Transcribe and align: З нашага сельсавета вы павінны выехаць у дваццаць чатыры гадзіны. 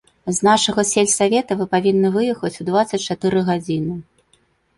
З 0.35 0.45
нашага 0.47 0.85
сельсавета 0.91 1.57
вы 1.59 1.67
павінны 1.75 2.11
выехаць 2.15 2.51
у 2.65 2.67
дваццаць 2.71 3.01
чатыры 3.07 3.45
гадзіны. 3.53 3.95